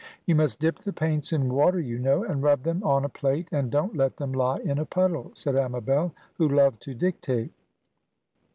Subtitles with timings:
[0.25, 3.47] "You must dip the paints in water, you know, and rub them on a plate;
[3.51, 7.53] and don't let them lie in a puddle," said Amabel, who loved to dictate.